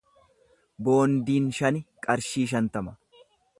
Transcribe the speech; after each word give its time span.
Boondiin 0.87 1.45
shani 1.59 1.83
qarshii 2.07 2.49
shantama 2.55 2.97